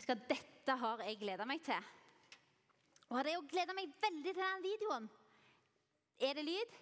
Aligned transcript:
Vet 0.00 0.08
du 0.08 0.14
hva, 0.14 0.28
Dette 0.32 0.76
har 0.80 1.00
jeg 1.04 1.18
gleda 1.20 1.44
meg 1.44 1.60
til. 1.64 1.88
Og 3.10 3.18
hadde 3.18 3.32
jeg 3.34 3.48
gleda 3.50 3.74
meg 3.76 3.90
veldig 4.00 4.32
til 4.32 4.40
den 4.40 4.62
videoen. 4.64 5.08
Er 6.24 6.38
det 6.38 6.44
lyd? 6.46 6.76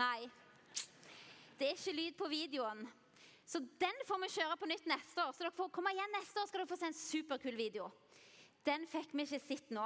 Nei. 0.00 0.24
Det 1.60 1.68
er 1.68 1.76
ikke 1.76 1.94
lyd 1.94 2.16
på 2.18 2.30
videoen. 2.32 2.82
Så 3.46 3.60
den 3.82 4.02
får 4.08 4.18
vi 4.22 4.30
kjøre 4.34 4.56
på 4.58 4.70
nytt 4.70 4.88
neste 4.90 5.22
år. 5.22 5.30
Så 5.34 5.44
dere 5.44 5.54
får 5.54 5.70
komme 5.74 5.92
igjen 5.94 6.14
neste 6.16 6.42
år 6.42 6.48
skal 6.48 6.62
dere 6.62 6.70
få 6.72 6.78
se 6.80 6.90
en 6.90 6.96
superkul 6.96 7.58
video. 7.58 7.90
Den 8.66 8.86
fikk 8.90 9.14
vi 9.14 9.28
ikke 9.28 9.40
sett 9.44 9.70
nå. 9.74 9.84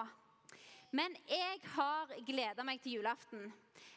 Men 0.94 1.16
jeg 1.28 1.60
har 1.74 2.14
gleda 2.24 2.64
meg 2.64 2.80
til 2.80 3.00
julaften. 3.00 3.50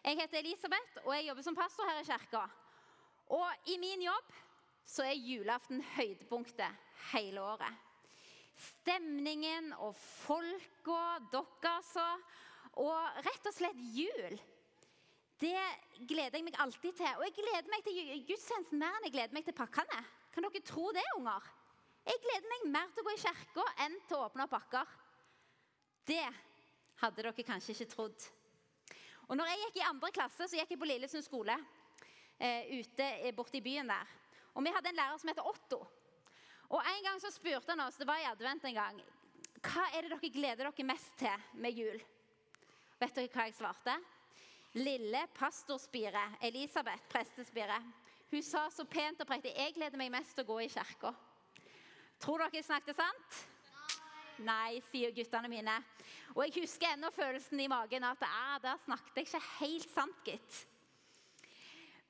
Jeg 0.04 0.20
heter 0.20 0.42
Elisabeth, 0.42 1.00
og 1.06 1.14
jeg 1.16 1.30
jobber 1.30 1.46
som 1.46 1.56
pastor 1.56 1.88
her 1.88 2.02
i 2.02 2.08
kirka. 2.08 2.44
Og 3.38 3.72
i 3.72 3.78
min 3.80 4.04
jobb 4.10 4.36
så 4.88 5.04
er 5.04 5.20
julaften 5.20 5.82
høydepunktet 5.96 6.92
hele 7.12 7.44
året. 7.44 7.84
Stemningen 8.58 9.74
og 9.84 9.94
folka, 10.00 11.18
dere 11.32 11.74
altså, 11.76 12.06
og 12.82 13.20
rett 13.26 13.50
og 13.50 13.56
slett 13.56 13.82
jul. 13.94 14.38
Det 15.38 15.58
gleder 16.10 16.40
jeg 16.40 16.46
meg 16.48 16.58
alltid 16.62 16.96
til. 16.98 17.20
Og 17.20 17.26
jeg 17.28 17.36
gleder 17.38 17.70
meg 17.70 17.84
til 17.86 18.24
gudstjenesten 18.26 18.82
mer 18.82 18.96
enn 18.98 19.10
jeg 19.10 19.16
gleder 19.18 19.38
meg 19.38 19.46
til 19.46 19.58
pakkene. 19.58 20.02
Kan 20.34 20.46
dere 20.46 20.64
tro 20.66 20.90
det, 20.96 21.06
unger? 21.18 21.52
Jeg 22.08 22.24
gleder 22.24 22.50
meg 22.54 22.66
mer 22.74 22.90
til 22.94 23.04
å 23.04 23.08
gå 23.10 23.14
i 23.14 23.22
kirka 23.22 23.66
enn 23.86 23.98
til 24.08 24.18
å 24.18 24.26
åpne 24.30 24.48
opp 24.48 24.56
pakker. 24.56 24.96
Det 26.08 26.24
hadde 27.04 27.22
dere 27.22 27.46
kanskje 27.46 27.76
ikke 27.76 27.92
trodd. 27.92 28.28
Og 29.28 29.36
når 29.36 29.52
jeg 29.52 29.64
gikk 29.66 29.82
i 29.82 29.90
andre 29.90 30.14
klasse, 30.16 30.48
så 30.48 30.58
gikk 30.58 30.72
jeg 30.74 30.80
på 30.82 30.88
Lillesund 30.88 31.26
skole. 31.26 31.58
Eh, 32.40 32.80
ute 32.80 33.34
borte 33.36 33.60
i 33.60 33.66
byen 33.66 33.92
der. 33.92 34.16
Og 34.58 34.66
vi 34.66 34.74
hadde 34.74 34.90
en 34.90 34.98
lærer 34.98 35.22
som 35.22 35.30
heter 35.30 35.46
Otto. 35.46 35.84
Og 36.74 36.82
En 36.82 37.04
gang 37.06 37.22
så 37.22 37.30
spurte 37.32 37.72
han 37.72 37.86
oss 37.86 38.00
det 38.00 38.08
var 38.10 38.20
i 38.20 38.28
advent 38.28 38.66
en 38.66 38.76
gang, 38.76 39.02
hva 39.64 39.86
er 39.94 40.06
det 40.06 40.16
dere 40.16 40.32
gleder 40.34 40.68
dere 40.68 40.86
mest 40.86 41.14
til 41.20 41.46
med 41.62 41.78
jul. 41.78 42.02
Vet 43.00 43.16
dere 43.16 43.32
hva 43.34 43.46
jeg 43.48 43.56
svarte? 43.58 43.96
Lille 44.78 45.24
pastorspire, 45.38 46.24
Elisabeth, 46.44 47.08
prestespire. 47.10 47.78
Hun 48.32 48.44
sa 48.44 48.66
så 48.74 48.84
pent 48.86 49.22
og 49.24 49.30
prektig 49.30 49.54
jeg 49.56 49.76
gleder 49.78 49.98
meg 49.98 50.12
mest 50.12 50.36
til 50.36 50.44
å 50.44 50.50
gå 50.50 50.60
i 50.66 50.72
kirka. 50.72 51.14
Tror 52.20 52.44
dere 52.44 52.60
jeg 52.60 52.68
snakket 52.68 52.98
sant? 52.98 53.40
Nei, 54.46 54.82
sier 54.92 55.14
guttene 55.16 55.50
mine. 55.50 55.78
Og 56.36 56.44
jeg 56.46 56.64
husker 56.64 56.92
ennå 56.92 57.10
følelsen 57.14 57.62
i 57.64 57.70
magen 57.72 58.06
at 58.06 58.26
ah, 58.28 58.58
der 58.62 58.82
snakket 58.84 59.22
jeg 59.22 59.30
ikke 59.30 59.46
helt 59.62 59.94
sant, 59.94 60.26
gitt. 60.26 60.60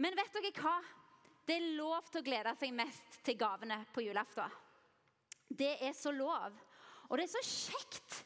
Men 0.02 0.17
vet 0.17 0.33
dere 0.35 0.52
hva? 0.57 0.75
Det 1.48 1.56
er 1.56 1.76
lov 1.80 2.09
til 2.12 2.20
å 2.20 2.26
glede 2.28 2.52
seg 2.59 2.73
mest 2.76 3.22
til 3.23 3.38
gavene 3.40 3.80
på 3.95 4.03
julaften. 4.03 4.52
Det 5.48 5.78
er 5.80 5.94
så 5.95 6.12
lov. 6.12 6.56
Og 7.08 7.14
det 7.16 7.23
er 7.23 7.31
så 7.31 7.44
kjekt 7.48 8.17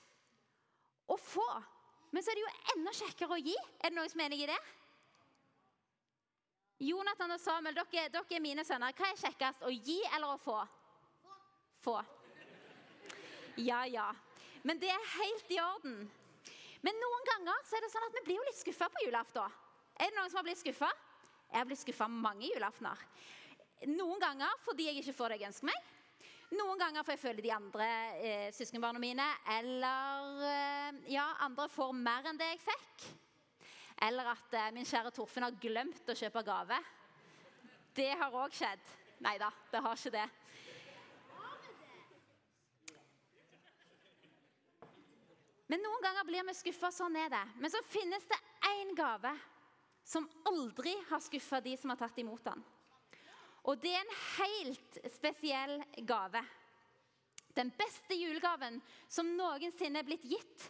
å 1.06 1.18
få. 1.22 1.46
Men 2.12 2.24
så 2.24 2.32
er 2.32 2.40
det 2.40 2.46
jo 2.46 2.54
enda 2.76 2.94
kjekkere 2.98 3.38
å 3.38 3.44
gi. 3.44 3.58
Er 3.78 3.92
det 3.92 3.98
noen 4.00 4.10
som 4.10 4.24
er 4.24 4.32
enig 4.32 4.42
i 4.42 4.50
det? 4.50 4.58
Jonathan 6.82 7.36
og 7.36 7.44
Samuel, 7.44 7.78
dere, 7.78 8.08
dere 8.10 8.38
er 8.40 8.42
mine 8.42 8.66
sønner. 8.66 8.96
Hva 8.98 9.12
er 9.12 9.22
kjekkest, 9.22 9.68
å 9.70 9.70
gi 9.70 10.00
eller 10.16 10.34
å 10.34 10.42
få? 10.42 10.58
Få. 11.86 12.00
Ja, 13.62 13.84
ja. 13.86 14.08
Men 14.66 14.82
det 14.82 14.90
er 14.90 15.14
helt 15.14 15.54
i 15.54 15.62
orden. 15.62 16.02
Men 16.82 16.98
noen 16.98 17.30
ganger 17.30 17.62
så 17.70 17.78
er 17.78 17.86
det 17.86 17.94
sånn 17.94 18.08
at 18.08 18.18
vi 18.18 18.26
blir 18.26 18.42
jo 18.42 18.50
litt 18.50 18.58
skuffa 18.58 18.90
på 18.90 19.06
julaften. 19.06 19.62
Er 20.02 20.10
det 20.10 20.18
noen 20.18 20.34
som 20.34 20.42
har 20.42 20.50
blitt 20.50 20.62
skuffa? 20.64 20.90
Jeg 21.52 21.60
har 21.60 21.68
blitt 21.68 21.82
skuffa 21.82 22.08
mange 22.08 22.48
julaftener. 22.48 23.00
Noen 23.92 24.22
ganger 24.22 24.54
fordi 24.64 24.86
jeg 24.88 25.02
ikke 25.02 25.16
får 25.18 25.34
det 25.34 25.42
jeg 25.42 25.50
ønsker 25.50 25.68
meg. 25.68 25.90
Noen 26.56 26.80
ganger 26.80 27.04
får 27.08 27.16
jeg 27.16 27.22
føle 27.22 27.44
de 27.44 27.52
andre 27.56 27.88
eh, 28.20 28.48
søskenbarna 28.56 29.00
mine 29.00 29.26
eller 29.54 30.42
eh, 30.48 31.02
ja, 31.14 31.25
andre 31.44 31.68
får 31.72 31.92
mer 31.96 32.28
enn 32.31 32.40
det 32.40 32.50
jeg 32.53 32.64
fikk. 32.66 33.06
Eller 34.08 34.31
at 34.31 34.58
eh, 34.59 34.72
min 34.75 34.88
kjære 34.88 35.12
Torfinn 35.16 35.48
har 35.48 35.59
glemt 35.64 36.12
å 36.12 36.18
kjøpe 36.18 36.44
gave. 36.48 36.80
Det 37.96 38.12
har 38.16 38.36
òg 38.36 38.56
skjedd. 38.56 38.94
Nei 39.24 39.36
da, 39.40 39.52
det 39.72 39.84
har 39.84 40.00
ikke 40.00 40.16
det. 40.16 40.28
Men 45.72 45.84
noen 45.84 46.04
ganger 46.04 46.28
blir 46.28 46.48
vi 46.48 46.56
skuffa. 46.58 46.92
Sånn 46.92 47.16
er 47.16 47.31
det. 47.31 47.44
Men 47.59 47.72
så 47.72 47.80
finnes 47.88 48.28
det 48.28 48.40
én 48.72 48.96
gave 48.96 49.31
som 50.12 50.28
aldri 50.50 50.94
har 51.10 51.24
skuffa 51.24 51.62
de 51.64 51.78
som 51.80 51.94
har 51.94 52.00
tatt 52.02 52.18
imot 52.20 52.50
han. 52.52 52.64
Og 53.70 53.78
det 53.80 53.94
er 53.94 54.02
en 54.02 54.18
helt 54.42 54.98
spesiell 55.14 55.78
gave. 56.08 56.42
Den 57.56 57.72
beste 57.78 58.16
julegaven 58.18 58.80
som 59.12 59.30
noensinne 59.38 60.02
er 60.02 60.08
blitt 60.08 60.26
gitt, 60.28 60.66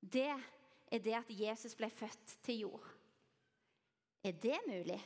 det 0.00 0.32
er 0.34 1.00
det 1.04 1.14
at 1.16 1.30
Jesus 1.32 1.76
ble 1.78 1.88
født 1.92 2.36
til 2.44 2.66
jord. 2.66 2.90
Er 4.24 4.36
det 4.40 4.58
mulig, 4.66 4.98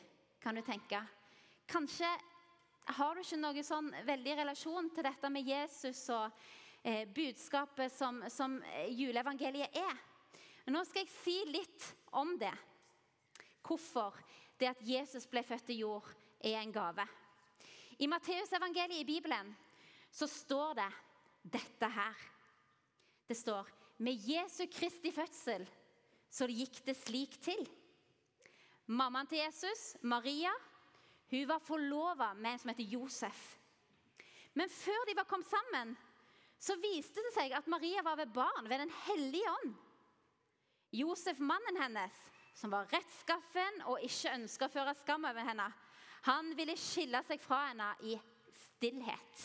kan 0.42 0.58
du 0.58 0.62
tenke? 0.66 1.00
Kanskje 1.68 2.08
har 2.96 3.14
du 3.14 3.22
ikke 3.22 3.38
noen 3.38 3.66
sånn 3.66 3.90
veldig 4.06 4.38
relasjon 4.40 4.88
til 4.94 5.06
dette 5.06 5.30
med 5.30 5.46
Jesus 5.46 6.00
og 6.14 6.30
eh, 6.82 7.04
budskapet 7.14 7.92
som, 7.92 8.22
som 8.32 8.56
juleevangeliet 8.88 9.76
er. 9.76 10.00
Men 10.64 10.78
nå 10.78 10.84
skal 10.86 11.04
jeg 11.04 11.14
si 11.14 11.36
litt 11.50 11.90
om 12.16 12.34
det 12.40 12.54
hvorfor 13.62 14.16
det 14.60 14.70
at 14.70 14.82
Jesus 14.82 15.26
ble 15.30 15.42
født 15.46 15.70
i 15.70 15.80
jord, 15.82 16.06
er 16.40 16.60
en 16.60 16.72
gave. 16.72 17.06
I 17.98 18.06
Matteusevangeliet 18.06 19.02
i 19.02 19.08
Bibelen 19.08 19.50
så 20.10 20.26
står 20.30 20.78
det 20.78 20.90
dette 21.58 21.88
her. 21.90 22.14
Det 23.28 23.36
står 23.36 23.68
med 23.98 24.28
Jesu 24.28 24.64
Kristi 24.72 25.10
fødsel 25.12 25.66
så 26.30 26.48
gikk 26.48 26.82
det 26.86 26.96
slik 26.96 27.38
til. 27.42 27.62
Mammaen 28.88 29.28
til 29.28 29.40
Jesus, 29.40 29.96
Maria, 30.02 30.52
hun 31.32 31.48
var 31.48 31.64
forlova 31.64 32.32
med 32.34 32.54
en 32.54 32.60
som 32.62 32.72
heter 32.72 32.92
Josef. 32.92 33.40
Men 34.56 34.70
før 34.72 35.04
de 35.08 35.16
var 35.16 35.28
kommet 35.28 35.48
sammen, 35.48 35.92
så 36.58 36.76
viste 36.82 37.22
det 37.22 37.34
seg 37.36 37.52
at 37.54 37.68
Maria 37.70 38.02
var 38.02 38.16
ved 38.18 38.32
barn 38.34 38.68
ved 38.68 38.80
Den 38.82 38.94
hellige 39.06 39.50
ånd. 39.62 39.74
Josef, 40.92 41.38
mannen 41.38 41.76
hennes, 41.76 42.16
som 42.58 42.72
var 42.74 42.88
rettskaffen 42.90 43.84
og 43.86 44.02
ikke 44.02 44.34
ønska 44.34 44.66
å 44.66 44.72
føre 44.72 44.94
skam 44.98 45.28
over 45.28 45.46
henne. 45.46 45.68
Han 46.26 46.50
ville 46.58 46.74
skille 46.78 47.20
seg 47.26 47.42
fra 47.42 47.68
henne 47.68 47.92
i 48.10 48.16
stillhet. 48.50 49.44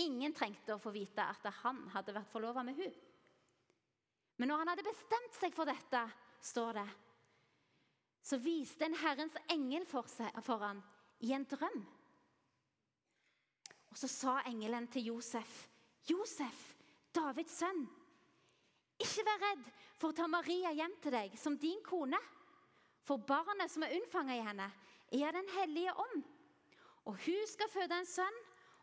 Ingen 0.00 0.32
trengte 0.32 0.76
å 0.76 0.80
få 0.80 0.92
vite 0.94 1.24
at 1.24 1.44
han 1.60 1.82
hadde 1.92 2.14
vært 2.16 2.30
forlova 2.32 2.64
med 2.64 2.78
hun. 2.78 2.94
Men 4.38 4.52
når 4.52 4.62
han 4.62 4.72
hadde 4.72 4.86
bestemt 4.86 5.36
seg 5.36 5.52
for 5.52 5.68
dette, 5.68 6.00
står 6.40 6.78
det, 6.78 6.86
så 8.22 8.38
viste 8.40 8.86
en 8.86 8.96
Herrens 9.00 9.36
engel 9.50 9.84
for, 9.88 10.06
seg, 10.08 10.32
for 10.46 10.62
ham 10.62 10.80
i 11.26 11.32
en 11.34 11.46
drøm. 11.50 11.80
Og 13.88 13.98
så 13.98 14.08
sa 14.08 14.38
engelen 14.46 14.86
til 14.92 15.10
Josef, 15.10 15.66
'Josef, 16.06 16.74
Davids 17.12 17.58
sønn, 17.58 17.86
ikke 18.98 19.24
vær 19.26 19.42
redd 19.42 19.64
for 19.98 20.10
å 20.10 20.16
ta 20.16 20.26
Maria 20.30 20.70
hjem 20.72 20.94
til 21.02 21.16
deg 21.18 21.38
som 21.40 21.58
din 21.58 21.82
kone.' 21.84 22.37
For 23.08 23.16
barnet 23.24 23.72
som 23.72 23.86
er 23.86 23.94
unnfanga 23.96 24.36
i 24.36 24.44
henne, 24.44 24.68
er 25.08 25.32
Den 25.32 25.48
hellige 25.56 25.94
ånd. 25.96 26.22
Og 27.08 27.16
hun 27.24 27.46
skal 27.48 27.70
føde 27.72 27.96
en 27.96 28.06
sønn, 28.06 28.40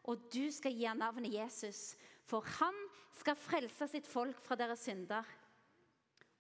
og 0.09 0.23
du 0.33 0.49
skal 0.51 0.73
gi 0.73 0.87
ham 0.89 0.97
navnet 0.97 1.33
Jesus. 1.33 1.93
For 2.25 2.41
han 2.57 2.77
skal 3.19 3.37
frelse 3.37 3.87
sitt 3.87 4.07
folk 4.09 4.39
fra 4.41 4.57
deres 4.57 4.81
synder. 4.87 5.25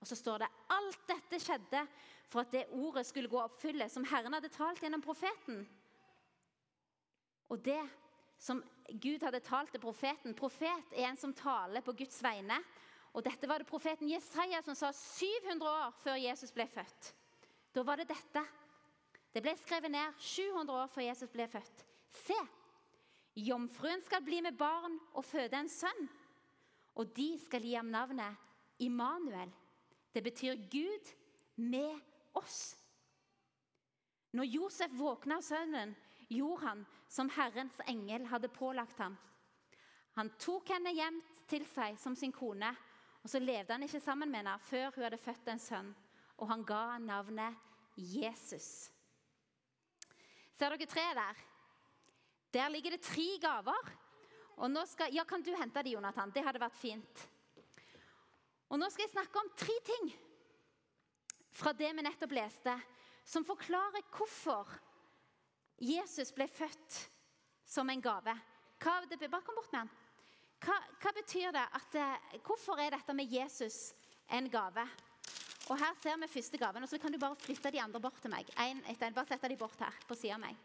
Og 0.01 0.09
så 0.09 0.17
står 0.17 0.41
det 0.41 0.53
alt 0.73 1.03
dette 1.09 1.39
skjedde 1.41 1.83
for 2.29 2.41
at 2.41 2.51
det 2.53 2.63
ordet 2.73 3.05
skulle 3.05 3.29
gå 3.29 3.37
oppfylle, 3.41 3.87
som 3.89 4.05
Herren 4.09 4.33
hadde 4.33 4.49
talt 4.53 4.81
gjennom 4.81 5.03
profeten. 5.05 5.61
Og 7.53 7.61
det 7.65 7.81
som 8.41 8.63
Gud 8.89 9.21
hadde 9.23 9.43
talt 9.45 9.71
til 9.73 9.81
profeten 9.81 10.33
Profet 10.37 10.93
er 10.93 11.07
en 11.09 11.17
som 11.17 11.33
taler 11.33 11.85
på 11.85 11.93
Guds 11.93 12.17
vegne. 12.25 12.57
Og 13.13 13.23
dette 13.23 13.47
var 13.47 13.61
det 13.61 13.69
profeten 13.69 14.09
Jesaja 14.09 14.63
som 14.65 14.75
sa 14.75 14.89
700 14.91 15.69
år 15.69 15.93
før 16.01 16.17
Jesus 16.19 16.51
ble 16.53 16.65
født. 16.67 17.13
Da 17.75 17.83
var 17.83 17.97
det 17.97 18.07
dette. 18.07 18.41
Det 19.33 19.41
ble 19.43 19.51
skrevet 19.59 19.91
ned 19.91 20.19
700 20.23 20.77
år 20.79 20.87
før 20.87 21.03
Jesus 21.09 21.31
ble 21.33 21.47
født. 21.51 21.81
Se, 22.23 22.37
jomfruen 23.35 24.03
skal 24.05 24.23
bli 24.23 24.39
med 24.45 24.55
barn 24.55 24.95
og 25.11 25.25
føde 25.27 25.59
en 25.59 25.71
sønn. 25.71 26.07
Og 26.95 27.11
de 27.17 27.33
skal 27.43 27.65
gi 27.67 27.73
ham 27.75 27.91
navnet 27.91 28.39
Immanuel. 28.79 29.51
Det 30.15 30.23
betyr 30.23 30.55
Gud 30.71 31.11
med 31.59 31.99
oss. 32.39 32.77
Når 34.31 34.47
Josef 34.47 34.95
våkna 34.95 35.41
av 35.41 35.43
sønnen, 35.43 35.91
gjorde 36.31 36.63
han 36.63 36.85
som 37.11 37.29
Herrens 37.35 37.75
engel 37.91 38.25
hadde 38.31 38.51
pålagt 38.55 38.99
ham. 39.03 39.19
Han 40.15 40.31
tok 40.39 40.71
henne 40.71 40.95
hjem 40.95 41.19
til 41.51 41.67
seg 41.67 41.99
som 41.99 42.15
sin 42.15 42.31
kone, 42.35 42.71
og 43.19 43.31
så 43.31 43.39
levde 43.43 43.75
han 43.75 43.83
ikke 43.83 44.03
sammen 44.03 44.31
med 44.31 44.45
henne 44.45 44.55
før 44.63 44.95
hun 44.95 45.07
hadde 45.09 45.19
født 45.19 45.51
en 45.51 45.59
sønn 45.59 45.93
og 46.37 46.49
han 46.49 46.63
ga 46.67 46.97
navnet 46.99 47.55
Jesus. 47.95 48.89
Ser 50.55 50.71
dere 50.71 50.87
treet 50.89 51.17
der? 51.17 51.45
Der 52.55 52.71
ligger 52.71 52.95
det 52.95 53.03
tre 53.03 53.25
gaver 53.43 53.89
Og 54.55 54.69
nå 54.71 54.85
skal, 54.87 55.11
ja, 55.11 55.25
Kan 55.27 55.41
du 55.43 55.51
hente 55.55 55.81
de, 55.83 55.95
Jonathan? 55.97 56.31
Det 56.31 56.43
hadde 56.43 56.61
vært 56.63 56.77
fint. 56.79 57.23
Og 58.71 58.79
Nå 58.79 58.87
skal 58.89 59.03
jeg 59.05 59.11
snakke 59.11 59.41
om 59.41 59.51
tre 59.57 59.75
ting 59.83 60.13
fra 61.55 61.71
det 61.75 61.91
vi 61.95 62.03
nettopp 62.03 62.33
leste, 62.35 62.73
som 63.23 63.45
forklarer 63.47 64.03
hvorfor 64.11 64.71
Jesus 65.79 66.33
ble 66.35 66.47
født 66.51 66.97
som 67.67 67.89
en 67.89 68.01
gave. 68.03 68.33
Hva, 68.83 68.95
det, 69.07 69.29
bare 69.29 69.43
kom 69.45 69.55
bort 69.55 69.71
med 69.71 69.85
han. 69.85 69.93
Hva, 70.65 70.75
hva 70.99 71.13
betyr 71.15 71.53
det? 71.55 71.63
At, 71.79 71.95
eh, 71.99 72.39
hvorfor 72.43 72.79
er 72.81 72.95
dette 72.95 73.15
med 73.15 73.31
Jesus 73.31 73.93
en 74.31 74.49
gave? 74.51 74.83
Og 75.69 75.79
Her 75.79 75.95
ser 76.01 76.17
vi 76.21 76.27
første 76.29 76.57
gaven. 76.57 76.83
og 76.83 76.89
Så 76.89 76.97
kan 77.01 77.11
du 77.11 77.19
bare 77.19 77.35
flytte 77.35 77.71
de 77.71 77.81
andre 77.81 77.99
bort 77.99 78.21
til 78.21 78.29
meg. 78.29 78.49
En 78.57 78.83
etter 78.85 79.07
en. 79.07 79.13
Bare 79.13 79.27
sette 79.27 79.49
de 79.49 79.57
bort 79.57 79.79
her 79.79 79.93
på 80.07 80.15
siden 80.15 80.43
av 80.43 80.49
meg. 80.49 80.55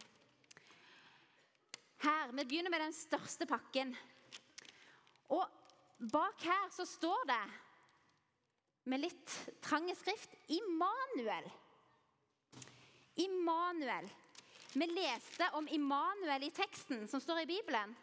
Her, 2.00 2.32
Vi 2.32 2.44
begynner 2.44 2.70
med 2.70 2.81
den 2.81 2.93
største 2.93 3.47
pakken. 3.47 3.97
Og 5.29 5.47
Bak 6.12 6.43
her 6.43 6.70
så 6.73 6.87
står 6.88 7.26
det 7.29 7.43
med 8.85 9.00
litt 9.00 9.32
trang 9.61 9.88
skrift 9.94 10.32
Immanuel. 10.49 11.50
Immanuel. 13.20 14.08
Vi 14.73 14.87
leste 14.87 15.50
om 15.53 15.69
Immanuel 15.69 16.46
i 16.46 16.50
teksten 16.50 17.08
som 17.08 17.20
står 17.20 17.43
i 17.43 17.50
Bibelen. 17.50 17.96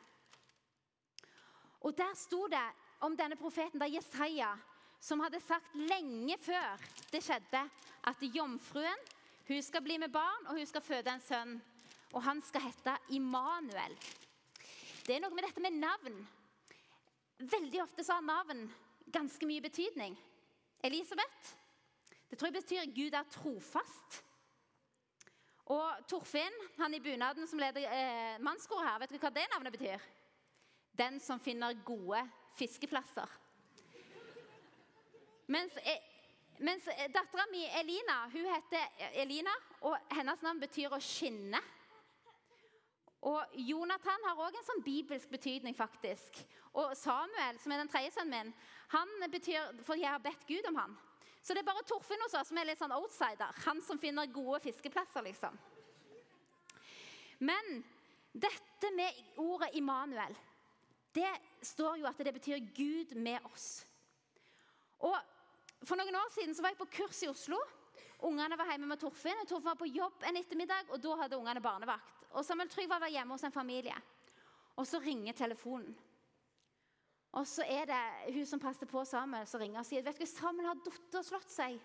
Og 1.82 1.98
Der 1.98 2.14
sto 2.14 2.48
det 2.48 2.66
om 3.00 3.18
denne 3.18 3.36
profeten, 3.36 3.80
da 3.80 3.86
Jesaja, 3.86 4.58
som 5.00 5.22
hadde 5.24 5.42
sagt 5.44 5.76
lenge 5.76 6.38
før 6.42 6.82
det 7.12 7.22
skjedde, 7.24 7.62
at 8.08 8.26
jomfruen 8.34 9.06
hun 9.48 9.62
skal 9.64 9.84
bli 9.84 9.98
med 9.98 10.12
barn, 10.12 10.48
og 10.50 10.58
hun 10.58 10.68
skal 10.68 10.84
føde 10.84 11.12
en 11.12 11.24
sønn. 11.24 11.54
Og 12.16 12.24
han 12.24 12.42
skal 12.44 12.66
hete 12.66 12.96
Immanuel. 13.16 13.94
Det 15.08 15.16
er 15.16 15.22
noe 15.24 15.36
med 15.36 15.46
dette 15.48 15.64
med 15.64 15.78
navn. 15.80 16.18
Veldig 17.40 17.82
ofte 17.84 18.04
så 18.04 18.18
har 18.18 18.26
navn 18.28 18.66
ganske 19.14 19.48
mye 19.48 19.64
betydning. 19.64 20.18
Elisabeth 20.84 21.56
det 22.28 22.38
tror 22.40 22.50
jeg 22.50 22.60
betyr 22.60 22.90
Gud 22.96 23.16
er 23.16 23.30
trofast. 23.32 24.22
Og 25.72 26.08
Torfinn, 26.08 26.56
han 26.80 26.94
i 26.96 27.00
bunaden 27.04 27.48
som 27.48 27.60
leder 27.60 27.88
eh, 27.88 28.38
mannskoret 28.44 28.88
her, 28.88 29.00
vet 29.04 29.16
du 29.16 29.20
hva 29.20 29.32
det 29.36 29.48
navnet 29.52 29.76
betyr? 29.76 30.04
Den 30.98 31.20
som 31.24 31.40
finner 31.44 31.76
gode 31.88 32.22
fiskeplasser. 32.60 33.32
Mens, 35.48 35.78
eh, 35.78 36.02
mens 36.60 36.88
eh, 36.88 37.08
dattera 37.12 37.46
mi 37.52 37.64
Elina 37.80 38.26
hun 38.34 38.48
heter 38.52 39.12
Elina, 39.14 39.54
og 39.88 39.96
hennes 40.12 40.42
navn 40.44 40.60
betyr 40.60 40.92
å 40.92 41.00
skinne. 41.00 41.62
Og 43.28 43.56
Jonathan 43.66 44.26
har 44.28 44.42
òg 44.44 44.56
en 44.56 44.68
sånn 44.68 44.84
bibelsk 44.86 45.32
betydning, 45.32 45.76
faktisk. 45.76 46.42
Og 46.78 46.94
Samuel, 47.00 47.58
som 47.60 47.74
er 47.74 47.82
den 47.82 47.92
tredje 47.92 48.14
sønnen 48.16 48.52
min, 48.52 48.54
han 48.94 49.32
betyr 49.32 49.72
for 49.88 50.00
jeg 50.00 50.12
har 50.12 50.24
bedt 50.24 50.46
Gud 50.48 50.68
om 50.70 50.78
han. 50.80 50.94
Så 51.42 51.56
det 51.56 51.64
er 51.64 51.70
bare 51.70 51.86
Torfinn 51.88 52.22
hos 52.26 52.36
oss 52.36 52.52
som 52.52 52.60
er 52.60 52.68
litt 52.68 52.80
sånn 52.82 52.94
outsider. 52.96 53.56
Han 53.66 53.80
som 53.84 54.00
finner 54.00 54.30
gode 54.32 54.60
fiskeplasser, 54.68 55.24
liksom. 55.26 55.56
Men 57.40 57.80
dette 58.36 58.92
med 58.96 59.40
ordet 59.40 59.72
Immanuel, 59.80 60.36
det 61.16 61.32
står 61.66 62.02
jo 62.02 62.10
at 62.10 62.20
det 62.20 62.36
betyr 62.36 62.68
Gud 62.76 63.16
med 63.16 63.40
oss. 63.48 63.86
Og 65.08 65.16
For 65.86 66.00
noen 66.00 66.16
år 66.18 66.32
siden 66.34 66.56
så 66.56 66.64
var 66.64 66.74
jeg 66.74 66.82
på 66.82 66.90
kurs 66.98 67.20
i 67.26 67.30
Oslo. 67.30 67.60
Ungene 68.26 68.58
var 68.58 68.72
hjemme 68.72 68.90
med 68.90 69.00
Torfinn. 69.02 69.44
og 69.44 69.50
Torfinn 69.50 69.70
var 69.70 69.78
på 69.78 69.90
jobb 69.92 70.26
en 70.26 70.40
ettermiddag, 70.40 70.90
og 70.90 71.02
da 71.02 71.18
hadde 71.22 71.38
ungene 71.38 71.62
barnevakt. 71.62 72.26
Og 72.34 72.46
Samuel 72.46 72.70
Trygve 72.70 72.98
var 73.00 73.14
hjemme 73.14 73.36
hos 73.36 73.46
en 73.46 73.54
familie. 73.54 73.96
Og 74.78 74.88
så 74.88 75.00
ringer 75.02 75.38
telefonen. 75.38 75.94
Og 77.38 77.46
så 77.46 77.66
er 77.70 77.86
det 77.90 78.34
hun 78.34 78.46
som 78.50 78.62
passer 78.62 78.90
på 78.90 79.04
Samuel, 79.06 79.46
som 79.46 79.62
ringer 79.62 79.84
og 79.84 79.86
sier 79.86 80.06
vet 80.06 80.18
du, 80.18 80.26
Samuel 80.26 80.72
har 80.72 80.82
datt 80.82 81.20
og 81.20 81.26
slått 81.28 81.54
seg. 81.54 81.78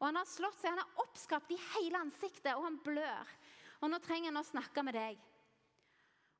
Og 0.00 0.06
Han 0.06 0.16
har 0.16 0.28
slått 0.28 0.60
seg, 0.60 0.72
han 0.72 0.82
er 0.82 1.02
oppskapt 1.02 1.52
i 1.52 1.58
hele 1.74 2.00
ansiktet, 2.00 2.54
og 2.56 2.64
han 2.64 2.78
blør. 2.84 3.32
Og 3.80 3.92
Nå 3.92 4.00
trenger 4.04 4.32
han 4.32 4.40
å 4.40 4.48
snakke 4.48 4.84
med 4.84 4.96
deg. 4.96 5.20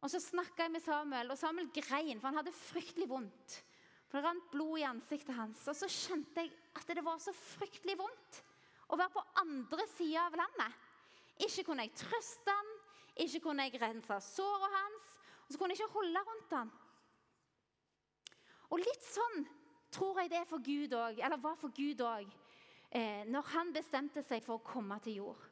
Og 0.00 0.12
Så 0.12 0.20
snakka 0.24 0.64
jeg 0.64 0.74
med 0.76 0.84
Samuel, 0.84 1.32
og 1.32 1.38
Samuel 1.38 1.68
grein, 1.72 2.20
for 2.20 2.30
han 2.30 2.40
hadde 2.40 2.56
fryktelig 2.56 3.08
vondt. 3.08 3.60
For 4.10 4.18
Det 4.18 4.26
rant 4.26 4.50
blod 4.50 4.78
i 4.80 4.86
ansiktet 4.88 5.36
hans. 5.36 5.62
Og 5.70 5.76
så 5.78 5.86
skjønte 5.86 6.42
jeg 6.42 6.50
at 6.74 6.88
det 6.90 7.04
var 7.06 7.20
så 7.22 7.34
fryktelig 7.36 7.94
vondt 8.00 8.40
å 8.90 8.98
være 8.98 9.14
på 9.14 9.22
andre 9.42 9.86
sida 9.92 10.26
av 10.26 10.38
landet. 10.40 10.78
Ikke 11.46 11.64
kunne 11.68 11.86
jeg 11.86 11.94
trøste 12.02 12.52
han, 12.52 12.72
ikke 13.22 13.40
kunne 13.44 13.68
jeg 13.68 13.80
rense 13.80 14.18
såret 14.32 14.74
hans, 14.74 15.06
og 15.46 15.52
så 15.52 15.60
kunne 15.60 15.76
jeg 15.76 15.80
ikke 15.80 15.94
holde 15.94 16.24
rundt 16.26 16.56
han. 16.58 16.72
Og 18.70 18.82
litt 18.82 19.06
sånn 19.06 19.46
tror 19.94 20.20
jeg 20.20 20.30
det 20.30 20.42
er 20.42 20.50
for 20.50 20.62
Gud 20.62 20.92
eller 20.94 21.40
var 21.42 21.56
for 21.58 21.74
Gud 21.74 22.02
òg, 22.06 22.28
eh, 22.90 23.22
når 23.26 23.48
han 23.54 23.72
bestemte 23.74 24.22
seg 24.26 24.42
for 24.44 24.58
å 24.58 24.66
komme 24.66 24.98
til 25.02 25.22
jord. 25.22 25.46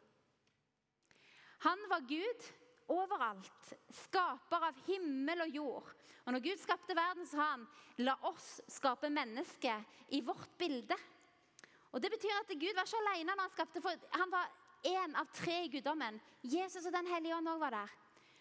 Han 1.67 1.83
var 1.91 2.07
Gud 2.07 2.51
overalt, 2.93 3.73
skaper 4.05 4.69
av 4.71 4.81
himmel 4.87 5.45
og 5.45 5.59
jord. 5.61 5.93
Og 6.27 6.35
når 6.35 6.45
Gud 6.45 6.61
skapte 6.61 6.97
verden, 6.97 7.27
sa 7.29 7.53
han 7.55 7.67
la 8.05 8.15
oss 8.29 8.59
skape 8.71 9.11
mennesket 9.13 10.13
i 10.17 10.21
vårt 10.25 10.51
bilde. 10.59 10.97
Og 11.93 12.03
Det 12.03 12.11
betyr 12.13 12.41
at 12.41 12.51
Gud 12.53 12.75
var 12.77 12.85
ikke 12.85 13.01
alene 13.01 13.33
når 13.33 13.47
han 13.47 13.55
skapte, 13.55 13.81
for 13.81 14.11
han 14.13 14.33
var 14.33 14.51
én 14.87 15.17
av 15.17 15.31
tre 15.33 15.65
i 15.65 15.71
guddommen. 15.73 16.21
Jesus 16.43 16.87
og 16.87 16.93
Den 16.93 17.09
hellige 17.09 17.37
ånd 17.37 17.49
òg 17.49 17.63
var 17.63 17.75
der. 17.75 17.97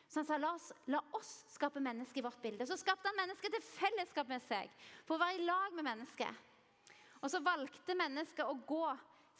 Så 0.08 0.22
han 0.22 0.28
sa 0.28 0.38
la 0.40 0.54
oss, 0.56 0.72
la 0.88 1.02
oss 1.18 1.32
skape 1.52 1.82
mennesket 1.84 2.22
i 2.22 2.24
vårt 2.24 2.42
bilde. 2.42 2.68
Så 2.68 2.78
skapte 2.80 3.10
han 3.10 3.18
mennesket 3.20 3.52
til 3.52 3.66
fellesskap 3.66 4.30
med 4.32 4.44
seg, 4.46 4.72
for 5.04 5.18
å 5.18 5.24
være 5.24 5.42
i 5.42 5.48
lag 5.48 5.76
med 5.76 5.88
mennesket. 5.88 6.44
Og 7.22 7.32
så 7.32 7.42
valgte 7.44 7.98
mennesket 7.98 8.46
å 8.46 8.56
gå 8.68 8.86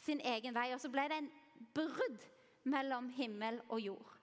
sin 0.04 0.20
egen 0.20 0.56
vei, 0.56 0.70
og 0.74 0.82
så 0.82 0.90
ble 0.92 1.06
det 1.08 1.22
en 1.22 1.32
brudd 1.76 2.24
mellom 2.68 3.08
himmel 3.16 3.62
og 3.68 3.80
jord. 3.80 4.17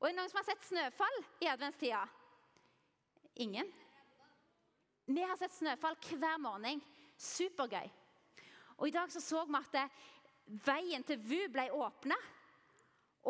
Og 0.00 0.08
Er 0.08 0.12
det 0.12 0.18
noen 0.18 0.30
som 0.30 0.40
har 0.42 0.48
sett 0.50 0.64
snøfall 0.68 1.18
i 1.40 1.48
adventstida? 1.48 2.02
Ingen? 3.44 3.68
Vi 5.06 5.22
har 5.22 5.36
sett 5.40 5.54
snøfall 5.56 5.96
hver 6.10 6.40
morgen. 6.42 6.82
Supergøy. 7.16 7.88
Og 8.76 8.88
I 8.88 8.92
dag 8.92 9.12
så, 9.12 9.22
så 9.24 9.44
vi 9.48 9.56
at 9.56 9.94
veien 10.66 11.04
til 11.06 11.20
VU 11.24 11.46
ble 11.52 11.70
åpna. 11.72 12.16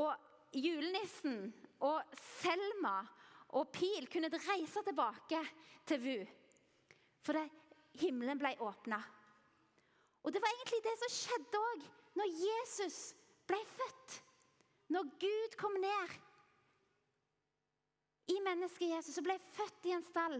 Og 0.02 0.10
julenissen 0.56 1.52
og 1.86 2.16
Selma 2.40 2.98
og 3.54 3.70
Pil 3.72 4.08
kunne 4.10 4.32
reise 4.32 4.82
tilbake 4.82 5.42
til 5.86 6.02
VU. 6.02 6.24
For 7.22 7.38
det, 7.38 7.46
himmelen 8.00 8.40
ble 8.40 8.56
åpna. 8.60 8.98
Og 10.26 10.34
det 10.34 10.42
var 10.42 10.50
egentlig 10.50 10.82
det 10.82 10.96
som 10.98 11.14
skjedde 11.14 11.62
òg 11.62 11.86
når 12.18 12.38
Jesus 12.42 13.00
ble 13.46 13.60
født. 13.70 14.16
Når 14.90 15.10
Gud 15.22 15.54
kom 15.60 15.74
ned 15.82 16.16
i 18.32 18.36
mennesket 18.42 18.90
Jesus 18.90 19.18
og 19.20 19.26
ble 19.28 19.36
født 19.54 19.88
i 19.88 19.94
en 19.96 20.04
stall. 20.06 20.36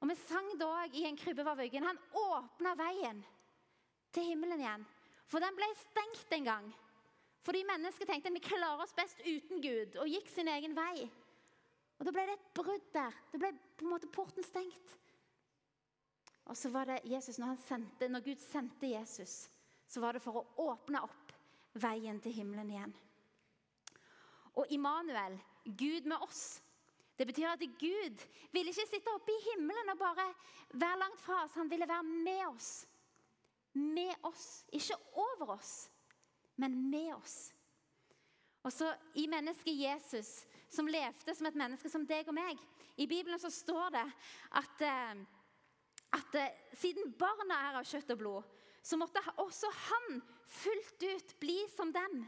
Og 0.00 0.08
Vi 0.08 0.16
sang 0.22 0.52
da 0.60 0.86
i 0.96 1.04
en 1.08 1.18
krybbe 1.18 1.44
var 1.44 1.58
vuggen. 1.58 1.84
Han 1.84 1.98
åpna 2.16 2.74
veien 2.78 3.20
til 4.12 4.30
himmelen 4.30 4.62
igjen. 4.62 4.86
For 5.30 5.42
den 5.42 5.56
ble 5.56 5.68
stengt 5.78 6.32
en 6.34 6.48
gang. 6.48 6.70
Fordi 7.44 7.62
mennesket 7.64 8.08
tenkte 8.08 8.32
vi 8.34 8.42
klarer 8.44 8.82
oss 8.84 8.96
best 8.96 9.20
uten 9.24 9.62
Gud, 9.64 9.96
og 9.96 10.08
gikk 10.10 10.28
sin 10.28 10.48
egen 10.52 10.74
vei. 10.76 11.06
Og 12.00 12.06
Da 12.06 12.12
ble 12.12 12.24
det 12.28 12.36
et 12.36 12.50
brudd 12.56 12.88
der. 12.94 13.16
Da 13.32 13.38
ble 13.40 13.52
på 13.76 13.86
en 13.86 13.92
måte 13.92 14.10
porten 14.12 14.44
stengt. 14.44 14.96
Og 16.50 16.56
så 16.56 16.70
var 16.72 16.88
det 16.88 17.04
Jesus, 17.06 17.38
når, 17.38 17.60
sendte, 17.62 18.08
når 18.08 18.24
Gud 18.24 18.40
sendte 18.42 18.88
Jesus, 18.90 19.48
så 19.86 20.00
var 20.02 20.16
det 20.16 20.22
for 20.24 20.40
å 20.40 20.70
åpne 20.70 21.02
opp 21.04 21.34
veien 21.78 22.18
til 22.20 22.34
himmelen 22.34 22.72
igjen. 22.72 22.94
Og 24.58 24.72
Immanuel, 24.74 25.36
Gud 25.64 26.08
med 26.10 26.24
oss, 26.24 26.58
det 27.20 27.28
betyr 27.28 27.52
at 27.52 27.62
Gud 27.78 28.26
ville 28.54 28.72
ikke 28.72 28.88
sitte 28.88 29.12
oppe 29.12 29.34
i 29.34 29.44
himmelen 29.50 29.92
og 29.92 30.00
bare 30.00 30.26
være 30.72 31.00
langt 31.04 31.20
fra 31.20 31.44
oss. 31.44 31.58
Han 31.60 31.68
ville 31.70 31.88
være 31.88 32.08
med 32.08 32.44
oss. 32.48 32.70
Med 33.76 34.14
oss, 34.26 34.64
ikke 34.72 34.96
over 35.12 35.58
oss 35.60 35.74
men 36.60 36.76
med 36.90 37.14
oss. 37.14 37.52
Og 38.62 38.72
så 38.72 38.92
I 39.14 39.24
mennesket 39.30 39.78
Jesus, 39.80 40.30
som 40.68 40.88
levde 40.88 41.34
som 41.34 41.48
et 41.48 41.56
menneske 41.56 41.88
som 41.90 42.04
deg 42.06 42.28
og 42.28 42.36
meg 42.36 42.60
I 43.00 43.06
Bibelen 43.08 43.40
så 43.40 43.48
står 43.52 43.94
det 43.94 44.04
at, 44.60 44.82
eh, 44.84 45.22
at 46.18 46.36
eh, 46.36 46.58
siden 46.76 47.14
barna 47.18 47.62
er 47.70 47.78
av 47.80 47.88
kjøtt 47.88 48.12
og 48.12 48.20
blod, 48.20 48.50
så 48.84 48.98
måtte 49.00 49.22
også 49.40 49.70
han 49.86 50.20
fullt 50.50 51.06
ut 51.08 51.34
bli 51.40 51.56
som 51.72 51.92
dem. 51.94 52.22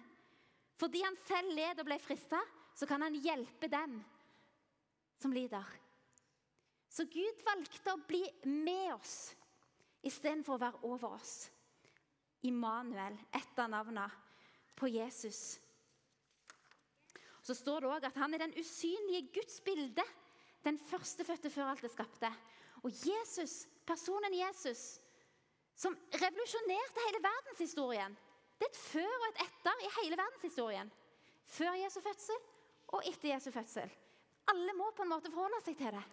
Fordi 0.81 1.05
han 1.05 1.17
selv 1.27 1.53
led 1.57 1.81
og 1.81 1.89
ble 1.89 2.01
frista, 2.01 2.41
så 2.75 2.89
kan 2.89 3.05
han 3.05 3.19
hjelpe 3.21 3.69
dem 3.69 4.01
som 5.23 5.35
lider. 5.35 5.67
Så 6.93 7.07
Gud 7.09 7.45
valgte 7.47 7.95
å 7.95 8.03
bli 8.09 8.23
med 8.45 8.91
oss 8.99 9.33
istedenfor 10.05 10.59
å 10.59 10.63
være 10.65 10.81
over 10.89 11.17
oss. 11.17 11.35
Immanuel, 12.45 13.17
ett 13.31 13.59
av 13.63 13.71
navnene 13.71 14.09
på 14.77 14.91
Jesus. 14.91 15.61
Så 17.43 17.55
står 17.55 17.83
det 17.83 17.91
òg 17.91 18.07
at 18.07 18.19
han 18.19 18.35
er 18.35 18.45
den 18.45 18.57
usynlige 18.59 19.31
Guds 19.39 19.61
bilde. 19.65 20.05
Den 20.63 20.79
førstefødte 20.79 21.51
før 21.51 21.73
alt 21.73 21.87
er 21.87 21.95
skapte. 21.95 22.31
Og 22.83 22.91
Jesus, 23.07 23.63
personen 23.87 24.35
Jesus, 24.35 25.01
som 25.79 25.97
revolusjonerte 26.13 27.07
hele 27.07 27.23
verdenshistorien. 27.25 28.15
Det 28.59 28.69
er 28.69 28.75
et 28.75 28.83
før 28.85 29.15
og 29.17 29.29
et 29.31 29.43
etter 29.47 29.83
i 29.83 29.91
hele 30.01 30.19
verdenshistorien. 30.19 30.93
Før 31.51 31.79
Jesu 31.81 31.99
fødsel 32.03 32.45
og 32.93 33.09
etter 33.09 33.33
Jesu 33.33 33.51
fødsel. 33.55 33.91
Alle 34.51 34.75
må 34.75 34.91
på 34.91 35.05
en 35.05 35.13
måte 35.13 35.31
forholde 35.31 35.61
seg 35.65 35.79
til 35.79 35.95
det. 35.95 36.05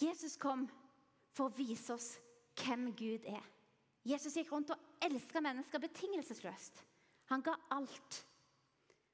Jesus 0.00 0.36
kom 0.40 0.64
for 1.36 1.48
å 1.48 1.54
vise 1.54 1.94
oss 1.94 2.14
hvem 2.60 2.90
Gud 2.96 3.26
er. 3.28 3.44
Jesus 4.08 4.36
gikk 4.36 4.52
rundt 4.52 4.72
og 4.72 5.04
elska 5.04 5.42
mennesker 5.44 5.82
betingelsesløst. 5.82 6.80
Han 7.30 7.44
ga 7.44 7.54
alt. 7.76 8.22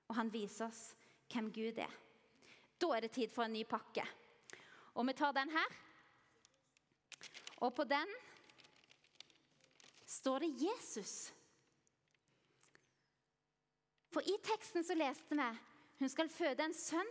Og 0.07 0.15
han 0.15 0.31
viser 0.33 0.69
oss 0.69 0.93
hvem 1.33 1.51
Gud 1.53 1.81
er. 1.83 1.93
Da 2.79 2.93
er 2.95 3.05
det 3.05 3.15
tid 3.17 3.33
for 3.33 3.47
en 3.47 3.57
ny 3.57 3.65
pakke. 3.69 4.05
Og 4.95 5.07
vi 5.09 5.17
tar 5.19 5.35
den 5.37 5.51
her. 5.51 5.75
Og 7.67 7.75
på 7.75 7.85
den 7.89 8.13
står 10.07 10.45
det 10.45 10.55
Jesus. 10.63 11.33
For 14.17 14.25
i 14.25 14.39
teksten 14.41 14.81
så 14.81 14.95
leste 14.97 15.37
vi 15.37 15.47
hun 16.01 16.09
skal 16.09 16.31
føde 16.33 16.65
en 16.65 16.73
sønn. 16.73 17.09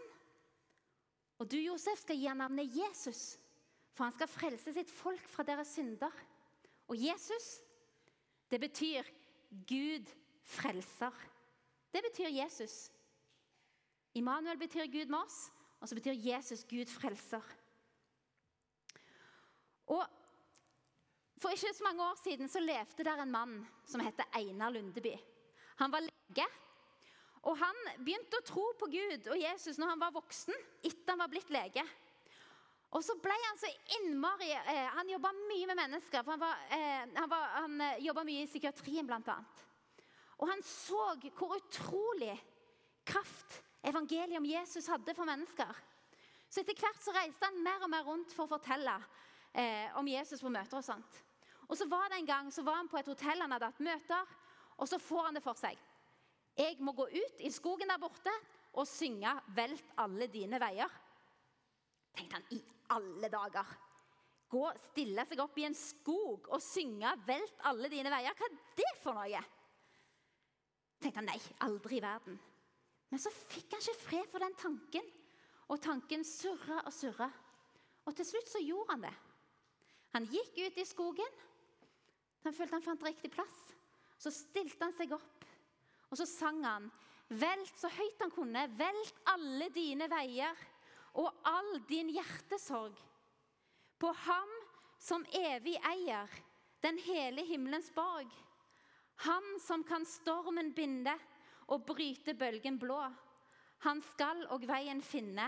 Og 1.38 1.46
du, 1.52 1.60
Josef, 1.62 2.00
skal 2.02 2.18
gi 2.18 2.32
navnet 2.34 2.74
Jesus, 2.74 3.36
for 3.94 4.08
han 4.08 4.16
skal 4.16 4.32
frelse 4.32 4.74
sitt 4.74 4.90
folk 4.90 5.22
fra 5.30 5.46
deres 5.46 5.76
synder. 5.76 6.14
Og 6.90 6.98
Jesus, 6.98 7.60
det 8.50 8.58
betyr 8.64 9.06
Gud 9.70 10.10
frelser. 10.56 11.14
Det 11.94 12.02
betyr 12.08 12.34
Jesus. 12.40 12.90
Immanuel 14.18 14.58
betyr 14.58 14.90
Gud 14.90 15.06
med 15.06 15.20
oss, 15.20 15.52
og 15.78 15.90
så 15.90 16.02
betyr 16.02 16.18
Jesus 16.18 16.66
Gud 16.66 16.90
frelser. 16.90 17.54
Og 19.94 20.06
For 21.38 21.54
ikke 21.54 21.74
så 21.78 21.84
mange 21.86 22.02
år 22.02 22.18
siden 22.24 22.50
så 22.50 22.60
levde 22.60 23.04
der 23.06 23.22
en 23.22 23.32
mann 23.32 23.58
som 23.86 24.02
heter 24.02 24.26
Einar 24.34 24.74
Lundeby. 24.74 25.14
Han 25.78 25.92
var 25.92 26.02
lege, 26.02 26.48
og 27.46 27.58
han 27.62 27.78
begynte 28.02 28.40
å 28.40 28.46
tro 28.46 28.64
på 28.80 28.90
Gud 28.90 29.30
og 29.30 29.38
Jesus 29.38 29.78
når 29.78 29.94
han 29.94 30.02
var 30.02 30.16
voksen, 30.16 30.56
etter 30.82 31.14
han 31.14 31.22
var 31.22 31.30
blitt 31.30 31.52
lege. 31.54 31.84
Og 32.96 33.04
så 33.04 33.16
ble 33.20 33.36
Han 33.36 33.60
så 33.60 33.70
innmari, 34.00 34.50
eh, 34.52 34.88
han 34.96 35.10
jobba 35.10 35.32
mye 35.36 35.68
med 35.68 35.78
mennesker. 35.78 36.24
for 36.24 36.32
Han, 36.32 36.40
var, 36.40 36.58
eh, 36.70 37.06
han, 37.16 37.30
var, 37.30 37.48
han 37.62 37.82
eh, 37.82 38.04
jobba 38.06 38.24
mye 38.24 38.44
i 38.44 38.48
psykiatrien, 38.48 39.06
bl.a. 39.06 39.38
Og 40.40 40.50
han 40.50 40.64
så 40.64 41.16
hvor 41.38 41.56
utrolig 41.58 42.36
kraft 43.06 43.62
evangeliet 43.84 44.38
om 44.38 44.46
Jesus 44.46 44.88
hadde 44.88 45.14
for 45.14 45.28
mennesker. 45.28 45.76
Så 46.50 46.62
etter 46.62 46.78
hvert 46.80 47.04
så 47.04 47.14
reiste 47.14 47.46
han 47.46 47.62
mer 47.64 47.84
og 47.84 47.92
mer 47.92 48.06
rundt 48.08 48.34
for 48.34 48.48
å 48.48 48.54
fortelle 48.56 48.96
eh, 49.54 49.92
om 50.00 50.08
Jesus 50.08 50.42
på 50.42 50.50
møter. 50.50 50.80
Og 50.80 50.88
sånt. 50.88 51.22
Og 51.68 51.78
så 51.78 51.88
var 51.90 52.10
det 52.10 52.22
en 52.22 52.30
gang 52.30 52.52
så 52.54 52.64
var 52.66 52.80
han 52.80 52.90
på 52.90 52.98
et 53.00 53.10
hotell 53.10 53.42
han 53.42 53.54
hadde 53.56 53.70
hatt 53.72 53.86
møter, 53.86 54.34
og 54.78 54.90
så 54.90 55.00
får 55.02 55.30
han 55.30 55.38
det 55.38 55.44
for 55.46 55.58
seg. 55.60 55.78
Jeg 56.56 56.78
må 56.80 56.94
gå 56.96 57.08
ut 57.12 57.42
i 57.44 57.52
skogen 57.52 57.90
der 57.92 58.00
borte 58.00 58.32
og 58.76 58.88
synge 58.88 59.32
'Velt 59.56 59.92
alle 59.98 60.28
dine 60.32 60.60
veier'. 60.60 61.02
Tenkte 62.16 62.36
han, 62.36 62.46
i 62.52 62.62
alle 62.90 63.30
dager! 63.30 63.76
Gå, 64.50 64.64
stille 64.92 65.26
seg 65.26 65.40
opp 65.42 65.58
i 65.58 65.66
en 65.68 65.76
skog 65.76 66.48
og 66.48 66.62
synge 66.64 67.12
'Velt 67.28 67.60
alle 67.72 67.90
dine 67.92 68.12
veier'. 68.12 68.36
Hva 68.36 68.48
er 68.48 68.58
det 68.80 68.92
for 69.04 69.14
noe? 69.20 69.44
Tenkte 71.02 71.20
han, 71.20 71.28
nei, 71.28 71.40
aldri 71.60 71.98
i 71.98 72.04
verden. 72.04 72.40
Men 73.12 73.20
så 73.20 73.32
fikk 73.32 73.76
han 73.76 73.84
ikke 73.84 74.02
fred 74.08 74.32
for 74.32 74.44
den 74.44 74.56
tanken. 74.60 75.12
Og 75.68 75.82
tanken 75.82 76.24
surra 76.24 76.82
og 76.86 76.94
surra. 76.94 77.28
Og 78.06 78.16
til 78.16 78.26
slutt 78.26 78.50
så 78.50 78.62
gjorde 78.62 78.92
han 78.94 79.06
det. 79.08 79.14
Han 80.16 80.28
gikk 80.32 80.60
ut 80.62 80.78
i 80.80 80.86
skogen. 80.88 81.40
Han 82.46 82.54
følte 82.54 82.78
han 82.78 82.86
fant 82.86 83.04
riktig 83.04 83.32
plass. 83.34 83.56
Så 84.22 84.32
stilte 84.32 84.86
han 84.86 84.94
seg 84.96 85.12
opp, 85.16 85.46
og 86.10 86.20
så 86.20 86.28
sang 86.30 86.64
han. 86.66 86.88
Velt 87.30 87.74
så 87.80 87.90
høyt 87.90 88.22
han 88.22 88.34
kunne. 88.34 88.68
Velt 88.78 89.22
alle 89.32 89.70
dine 89.74 90.08
veier 90.12 90.60
og 91.18 91.32
all 91.48 91.80
din 91.90 92.12
hjertesorg. 92.14 92.98
På 93.98 94.12
ham 94.26 94.52
som 95.02 95.26
evig 95.34 95.78
eier 95.90 96.32
den 96.86 97.00
hele 97.02 97.46
himmelens 97.48 97.90
borg. 97.96 98.30
Han 99.26 99.46
som 99.64 99.84
kan 99.88 100.06
stormen 100.06 100.74
binde 100.76 101.14
og 101.72 101.86
bryte 101.88 102.36
bølgen 102.38 102.78
blå. 102.80 103.00
Han 103.88 104.02
skal 104.14 104.46
og 104.54 104.66
veien 104.68 105.02
finne, 105.02 105.48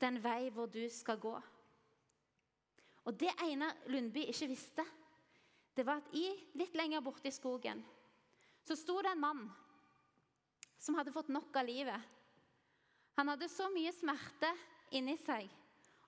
den 0.00 0.18
vei 0.22 0.50
hvor 0.52 0.68
du 0.68 0.82
skal 0.92 1.20
gå. 1.22 1.34
Og 3.06 3.14
Det 3.14 3.30
Einar 3.46 3.86
Lundby 3.86 4.26
ikke 4.26 4.48
visste, 4.50 4.84
det 5.76 5.84
var 5.86 6.02
at 6.02 6.14
i, 6.16 6.26
litt 6.58 6.74
lenger 6.74 7.04
borte 7.04 7.28
i 7.30 7.34
skogen 7.34 7.84
så 8.66 8.74
sto 8.74 8.98
det 9.02 9.12
en 9.14 9.22
mann 9.22 9.42
som 10.78 10.96
hadde 10.98 11.12
fått 11.14 11.32
nok 11.32 11.56
av 11.56 11.66
livet. 11.66 12.00
Han 13.16 13.32
hadde 13.32 13.48
så 13.48 13.68
mye 13.72 13.92
smerte 13.96 14.50
inni 14.96 15.16
seg. 15.18 15.48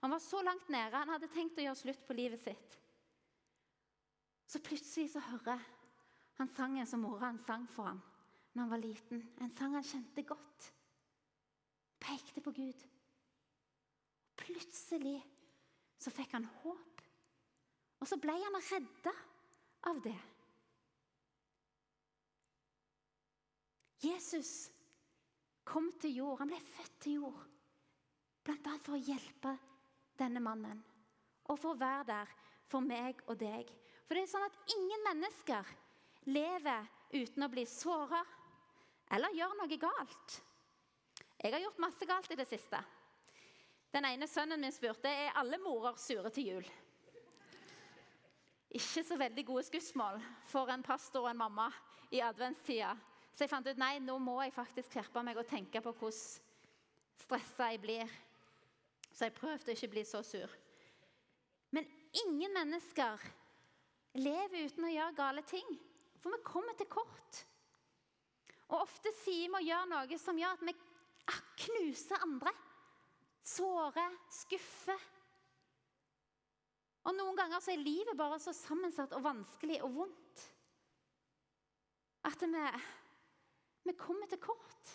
Han 0.00 0.12
var 0.12 0.22
så 0.22 0.42
langt 0.44 0.68
nede. 0.68 0.96
Han 0.96 1.14
hadde 1.14 1.30
tenkt 1.32 1.58
å 1.58 1.64
gjøre 1.64 1.80
slutt 1.80 2.04
på 2.06 2.16
livet 2.16 2.44
sitt. 2.44 2.76
Så 4.48 4.60
plutselig 4.64 5.10
så 5.12 5.22
hører 5.24 5.64
han 6.38 6.52
sangen 6.54 6.86
som 6.86 7.02
mora 7.02 7.28
hans 7.28 7.44
sang 7.48 7.66
for 7.72 7.90
ham 7.90 8.00
når 8.52 8.62
han 8.62 8.70
var 8.72 8.82
liten. 8.82 9.24
En 9.42 9.52
sang 9.56 9.74
han 9.76 9.86
kjente 9.86 10.24
godt. 10.26 10.68
Pekte 12.00 12.42
på 12.42 12.52
Gud. 12.56 12.84
Plutselig 14.38 15.18
så 15.98 16.12
fikk 16.14 16.32
han 16.36 16.46
håp. 16.62 17.02
Og 17.98 18.06
så 18.06 18.18
ble 18.22 18.34
han 18.38 18.60
redda 18.70 19.14
av 19.90 20.00
det. 20.04 20.18
Jesus 24.02 24.70
kom 25.66 25.90
til 26.00 26.20
jord. 26.20 26.38
Han 26.42 26.52
ble 26.52 26.60
født 26.62 27.00
til 27.02 27.18
jord. 27.22 27.40
Blant 28.46 28.66
annet 28.70 28.84
for 28.86 28.96
å 28.96 29.02
hjelpe 29.02 29.54
denne 30.18 30.42
mannen. 30.42 30.80
Og 31.48 31.58
for 31.58 31.74
å 31.74 31.80
være 31.80 32.06
der 32.08 32.34
for 32.68 32.84
meg 32.84 33.20
og 33.26 33.38
deg. 33.40 33.70
For 34.06 34.16
det 34.16 34.24
er 34.24 34.30
sånn 34.30 34.46
at 34.46 34.74
ingen 34.74 35.04
mennesker 35.04 35.72
lever 36.28 36.86
uten 37.12 37.44
å 37.44 37.50
bli 37.52 37.64
såra 37.68 38.20
eller 39.14 39.36
gjør 39.36 39.56
noe 39.56 39.80
galt. 39.80 40.38
Jeg 41.38 41.54
har 41.54 41.62
gjort 41.62 41.80
masse 41.80 42.08
galt 42.08 42.32
i 42.32 42.38
det 42.38 42.48
siste. 42.48 42.80
Den 43.92 44.04
ene 44.04 44.28
sønnen 44.28 44.60
min 44.60 44.74
spurte 44.74 45.08
er 45.08 45.36
alle 45.38 45.60
morer 45.62 45.96
sure 46.00 46.32
til 46.34 46.50
jul. 46.52 46.66
Ikke 48.68 49.04
så 49.06 49.16
veldig 49.16 49.44
gode 49.48 49.64
skussmål 49.64 50.18
for 50.50 50.68
en 50.68 50.84
pastor 50.84 51.24
og 51.24 51.30
en 51.30 51.40
mamma 51.40 51.70
i 52.12 52.20
adventstida. 52.20 52.92
Så 53.38 53.46
jeg 53.46 53.52
fant 53.52 53.68
ut 53.70 53.78
nei, 53.78 54.00
nå 54.02 54.16
må 54.18 54.40
jeg 54.42 54.50
faktisk 54.50 54.90
skjerpe 54.90 55.22
meg 55.22 55.38
og 55.38 55.46
tenke 55.46 55.78
på 55.78 55.92
hvordan 55.94 56.16
stressa 57.22 57.68
jeg 57.70 57.78
blir. 57.84 58.16
Så 59.14 59.28
jeg 59.28 59.36
prøvde 59.36 59.70
å 59.70 59.76
ikke 59.76 59.90
bli 59.92 60.02
så 60.02 60.24
sur. 60.26 60.50
Men 61.70 61.86
ingen 62.24 62.50
mennesker 62.56 63.22
lever 64.18 64.66
uten 64.66 64.88
å 64.88 64.90
gjøre 64.90 65.14
gale 65.20 65.46
ting. 65.46 65.70
For 66.18 66.34
vi 66.34 66.42
kommer 66.50 66.74
til 66.74 66.90
kort. 66.90 67.44
Og 68.72 68.80
ofte 68.80 69.14
sier 69.20 69.46
vi 69.52 69.60
å 69.60 69.66
gjøre 69.68 69.90
noe 69.92 70.18
som 70.18 70.42
gjør 70.42 70.58
at 70.58 70.66
vi 70.66 70.74
knuser 71.62 72.26
andre. 72.26 72.50
Sårer, 73.46 74.18
skuffer. 74.34 75.08
Og 77.06 77.14
Noen 77.14 77.38
ganger 77.38 77.62
så 77.62 77.70
er 77.70 77.86
livet 77.86 78.18
bare 78.18 78.42
så 78.42 78.50
sammensatt 78.50 79.14
og 79.14 79.22
vanskelig 79.30 79.78
og 79.86 79.94
vondt 80.02 80.48
at 82.26 82.42
vi, 82.42 82.62
vi 83.86 83.94
kommer 83.98 84.26
til 84.26 84.40
kort. 84.42 84.94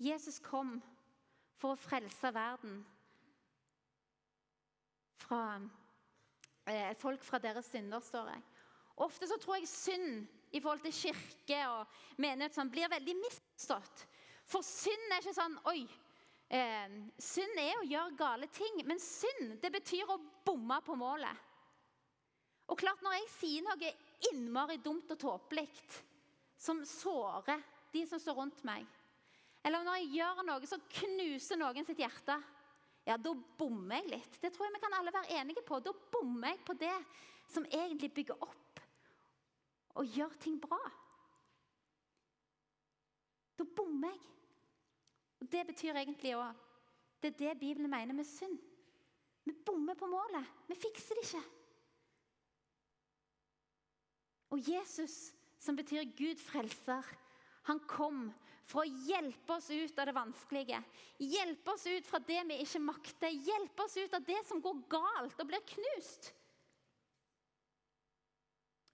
Jesus 0.00 0.40
kom 0.40 0.78
for 1.60 1.74
å 1.74 1.80
frelse 1.80 2.32
verden 2.32 2.80
fra 5.20 5.60
eh, 6.64 6.94
folk 6.98 7.24
fra 7.24 7.40
deres 7.42 7.68
synder, 7.68 8.00
står 8.00 8.30
jeg. 8.32 8.44
Ofte 9.04 9.28
så 9.28 9.36
tror 9.40 9.60
jeg 9.60 9.68
synd 9.68 10.24
i 10.50 10.60
forhold 10.60 10.82
til 10.84 10.96
kirke 10.96 11.60
og 11.70 12.00
menighet 12.20 12.56
sånn, 12.56 12.72
blir 12.72 12.90
veldig 12.90 13.16
misforstått. 13.20 14.06
For 14.50 14.66
synd 14.66 15.12
er 15.12 15.22
ikke 15.22 15.36
sånn 15.36 15.58
Oi. 15.70 15.84
Eh, 16.50 16.96
synd 17.22 17.60
er 17.62 17.76
å 17.78 17.86
gjøre 17.86 18.16
gale 18.18 18.48
ting, 18.50 18.80
men 18.88 18.98
synd 18.98 19.60
det 19.62 19.70
betyr 19.76 20.08
å 20.10 20.18
bomme 20.48 20.80
på 20.82 20.96
målet. 20.98 21.46
Og 22.70 22.78
klart 22.78 23.02
Når 23.02 23.18
jeg 23.18 23.30
sier 23.36 23.66
noe 23.66 23.92
innmari 24.28 24.76
dumt 24.84 25.10
og 25.14 25.18
tåpelig 25.20 25.66
som 26.60 26.82
sårer 26.84 27.62
de 27.92 28.04
som 28.06 28.20
står 28.20 28.36
rundt 28.36 28.60
meg, 28.68 28.84
eller 29.64 29.84
når 29.84 30.00
jeg 30.00 30.12
gjør 30.20 30.42
noe 30.46 30.68
som 30.68 30.82
knuser 31.00 31.58
noen 31.60 31.86
sitt 31.86 32.00
hjerte, 32.00 32.36
ja, 33.08 33.16
da 33.16 33.32
bommer 33.34 34.00
jeg 34.00 34.12
litt. 34.14 34.38
Det 34.40 34.52
tror 34.54 34.68
jeg 34.68 34.76
vi 34.76 34.82
kan 34.82 34.96
alle 34.98 35.12
være 35.12 35.40
enige 35.40 35.64
på. 35.66 35.80
Da 35.82 35.92
bommer 36.12 36.52
jeg 36.52 36.60
på 36.68 36.76
det 36.78 36.96
som 37.50 37.66
egentlig 37.66 38.12
bygger 38.14 38.44
opp 38.44 38.82
og 40.00 40.16
gjør 40.16 40.36
ting 40.40 40.56
bra, 40.62 40.78
da 43.58 43.66
bommer 43.76 44.14
jeg. 44.14 44.26
Og 45.40 45.48
Det 45.50 45.62
betyr 45.66 45.96
egentlig 45.96 46.34
òg 46.36 46.66
Det 47.20 47.30
er 47.32 47.38
det 47.38 47.60
Bibelen 47.60 47.90
mener 47.90 48.16
med 48.16 48.24
synd. 48.24 48.56
Vi 49.44 49.52
bommer 49.52 49.94
på 49.94 50.06
målet. 50.08 50.44
Vi 50.68 50.74
fikser 50.74 51.18
det 51.18 51.24
ikke. 51.26 51.42
Og 54.50 54.62
Jesus, 54.66 55.30
som 55.62 55.76
betyr 55.78 56.08
Gud 56.18 56.40
frelser, 56.42 57.06
han 57.68 57.80
kom 57.90 58.28
for 58.70 58.84
å 58.84 59.06
hjelpe 59.06 59.56
oss 59.56 59.68
ut 59.70 59.98
av 59.98 60.08
det 60.08 60.14
vanskelige. 60.16 60.78
Hjelpe 61.22 61.74
oss 61.74 61.86
ut 61.90 62.06
fra 62.06 62.20
det 62.22 62.40
vi 62.48 62.60
ikke 62.64 62.82
makter. 62.82 63.34
Hjelpe 63.34 63.86
oss 63.86 63.96
ut 63.98 64.14
av 64.14 64.26
det 64.26 64.38
som 64.48 64.62
går 64.62 64.84
galt 64.90 65.42
og 65.42 65.50
blir 65.50 65.64
knust. 65.72 66.30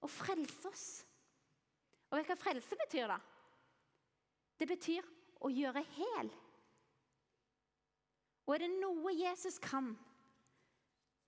Og 0.05 0.13
frelse 0.13 0.71
oss. 0.71 0.87
Og 2.09 2.19
vet 2.19 2.29
du 2.29 2.33
hva 2.33 2.39
frelse 2.41 2.79
betyr, 2.81 3.11
da? 3.11 3.21
Det 4.57 4.69
betyr 4.71 5.07
å 5.45 5.53
gjøre 5.53 5.83
hel. 5.97 6.33
Og 8.47 8.55
er 8.55 8.65
det 8.65 8.75
noe 8.79 9.13
Jesus 9.17 9.59
kan, 9.61 9.91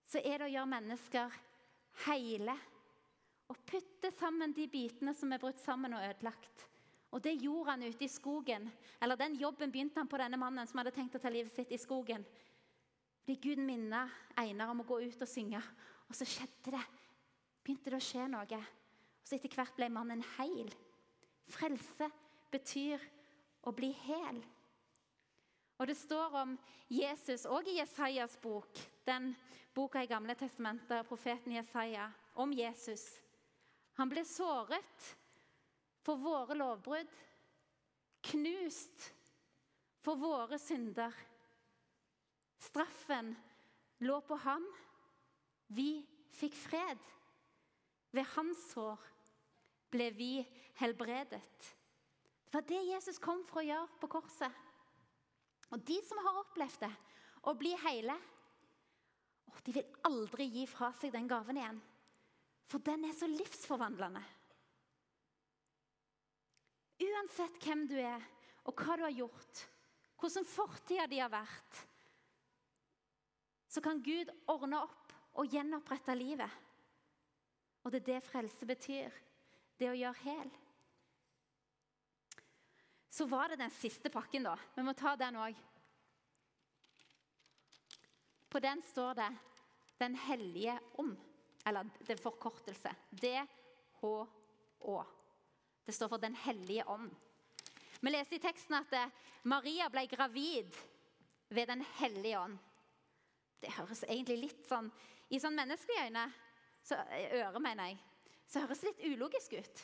så 0.09 0.23
er 0.23 0.39
det 0.39 0.49
å 0.49 0.53
gjøre 0.53 0.73
mennesker 0.73 1.39
hele. 2.07 2.55
Og 3.49 3.61
putte 3.67 4.11
sammen 4.19 4.53
de 4.53 4.67
bitene 4.69 5.15
som 5.17 5.33
er 5.33 5.41
brutt 5.41 5.61
sammen 5.63 5.97
og 5.97 6.05
ødelagt. 6.05 6.67
Og 7.11 7.23
det 7.25 7.39
gjorde 7.41 7.71
han 7.71 7.87
ute 7.89 8.05
i 8.05 8.11
skogen. 8.13 8.69
Eller 9.01 9.17
Den 9.17 9.35
jobben 9.41 9.73
begynte 9.73 10.01
han 10.01 10.09
på 10.09 10.19
denne 10.21 10.37
mannen 10.37 10.67
som 10.69 10.79
hadde 10.79 10.93
tenkt 10.93 11.17
å 11.17 11.23
ta 11.23 11.33
livet 11.33 11.55
sitt 11.55 11.73
i 11.73 11.81
skogen. 11.81 12.27
Fordi 13.25 13.39
Gud 13.41 13.63
minnet 13.65 14.13
Einar 14.37 14.73
om 14.73 14.83
å 14.85 14.89
gå 14.89 15.01
ut 15.01 15.23
og 15.23 15.29
synge. 15.29 15.63
Og 16.09 16.17
så 16.17 16.25
skjedde 16.29 16.77
det. 16.77 16.85
Begynte 17.65 17.93
det 17.93 18.01
å 18.01 18.05
skje 18.05 18.29
noe. 18.29 18.61
Og 18.61 19.25
så 19.29 19.37
Etter 19.37 19.57
hvert 19.57 19.77
ble 19.77 19.89
mannen 19.93 20.25
heil. 20.37 20.71
Frelse 21.49 22.11
betyr 22.53 23.03
å 23.69 23.73
bli 23.77 23.91
hel. 24.05 24.41
Og 25.79 25.87
Det 25.87 25.97
står 25.97 26.37
om 26.43 26.57
Jesus 26.89 27.45
òg 27.47 27.69
i 27.69 27.77
Jesajas 27.79 28.37
bok, 28.43 28.81
den 29.07 29.35
boka 29.75 30.03
i 30.03 30.09
Gamle 30.11 30.35
testamentet, 30.35 31.07
profeten 31.07 31.53
Jesaja, 31.55 32.09
om 32.35 32.53
Jesus. 32.53 33.05
Han 33.99 34.11
ble 34.11 34.23
såret 34.27 35.07
for 36.07 36.21
våre 36.23 36.55
lovbrudd, 36.55 37.11
knust 38.31 39.09
for 40.07 40.21
våre 40.21 40.59
synder. 40.63 41.15
Straffen 42.63 43.33
lå 44.07 44.21
på 44.27 44.39
ham. 44.45 44.65
Vi 45.75 46.05
fikk 46.39 46.55
fred. 46.55 47.03
Ved 48.15 48.25
hans 48.37 48.63
sår 48.71 49.03
ble 49.93 50.09
vi 50.15 50.33
helbredet. 50.79 51.75
Det 52.49 52.55
var 52.55 52.65
det 52.71 52.81
Jesus 52.89 53.19
kom 53.21 53.43
for 53.51 53.61
å 53.61 53.67
gjøre 53.67 54.01
på 54.01 54.09
korset. 54.15 54.65
Og 55.75 55.83
de 55.85 55.99
som 56.07 56.23
har 56.25 56.41
opplevd 56.41 56.87
det, 56.87 56.95
å 57.51 57.53
bli 57.59 57.75
hele, 57.83 58.15
de 59.67 59.75
vil 59.75 59.97
aldri 60.09 60.47
gi 60.55 60.65
fra 60.71 60.89
seg 60.97 61.13
den 61.13 61.29
gaven 61.29 61.59
igjen. 61.61 61.81
For 62.69 62.85
den 62.85 63.07
er 63.09 63.15
så 63.17 63.29
livsforvandlende. 63.31 64.23
Uansett 66.99 67.63
hvem 67.65 67.87
du 67.89 67.97
er, 68.01 68.25
og 68.69 68.77
hva 68.77 68.97
du 68.99 69.05
har 69.07 69.15
gjort, 69.15 69.63
hvordan 70.19 70.49
fortida 70.49 71.07
di 71.09 71.21
har 71.23 71.31
vært, 71.33 71.79
så 73.69 73.81
kan 73.85 74.03
Gud 74.03 74.31
ordne 74.51 74.81
opp 74.83 75.13
og 75.39 75.53
gjenopprette 75.53 76.17
livet. 76.19 76.51
Og 77.85 77.93
det 77.93 78.03
er 78.03 78.09
det 78.09 78.27
frelse 78.27 78.67
betyr. 78.69 79.15
Det 79.79 79.87
å 79.93 79.97
gjøre 79.97 80.25
hel. 80.25 80.51
Så 83.15 83.29
var 83.31 83.53
det 83.53 83.61
den 83.61 83.73
siste 83.73 84.11
pakken, 84.11 84.45
da. 84.49 84.57
Vi 84.75 84.83
må 84.85 84.95
ta 84.99 85.15
den 85.17 85.39
òg. 85.39 85.57
På 88.49 88.61
den 88.65 88.83
står 88.83 89.15
det 89.15 89.33
'Den 89.99 90.15
hellige 90.15 90.81
ånd'. 90.99 91.28
Eller 91.69 91.89
det 92.01 92.15
er 92.17 92.23
forkortelse. 92.23 92.93
DHÅ. 93.11 94.99
Det 95.85 95.93
står 95.93 96.09
for 96.09 96.23
Den 96.23 96.35
hellige 96.35 96.85
ånd. 96.89 97.11
Vi 98.01 98.11
leser 98.11 98.37
i 98.37 98.43
teksten 98.43 98.79
at 98.79 98.93
eh, 98.95 99.13
Maria 99.51 99.89
ble 99.91 100.07
gravid 100.11 100.75
ved 101.49 101.69
Den 101.69 101.85
hellige 101.99 102.41
ånd. 102.41 102.59
Det 103.61 103.75
høres 103.75 104.05
egentlig 104.07 104.39
litt 104.45 104.67
sånn 104.69 104.91
I 105.35 105.41
sånn 105.43 105.57
menneskelige 105.59 106.07
øyne, 106.09 106.25
så, 106.85 107.03
eh, 107.13 107.35
øre 107.43 107.61
mener 107.61 107.91
jeg, 107.91 107.99
så 108.49 108.63
høres 108.63 108.81
det 108.81 108.93
litt 108.93 109.17
ulogisk 109.17 109.59
ut. 109.59 109.83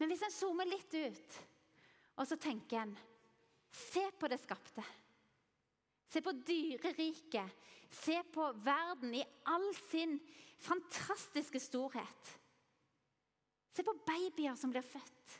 Men 0.00 0.10
hvis 0.10 0.24
en 0.26 0.34
zoomer 0.34 0.66
litt 0.66 0.94
ut 0.96 1.36
og 2.16 2.28
så 2.28 2.36
tenker 2.40 2.82
en 2.82 2.98
Se 3.72 4.02
på 4.20 4.28
det 4.28 4.36
skapte. 4.42 4.82
Se 6.12 6.20
på 6.20 6.34
dyreriket. 6.44 7.68
Se 7.92 8.18
på 8.32 8.52
verden 8.64 9.14
i 9.16 9.24
all 9.48 9.68
sin 9.88 10.18
fantastiske 10.60 11.60
storhet. 11.60 12.32
Se 13.72 13.84
på 13.84 13.94
babyer 14.06 14.56
som 14.56 14.72
blir 14.72 14.84
født. 14.84 15.38